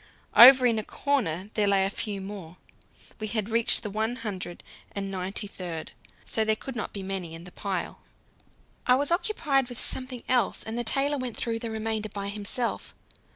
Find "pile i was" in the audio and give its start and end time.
7.51-9.11